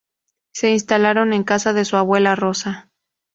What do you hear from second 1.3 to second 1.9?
en casa de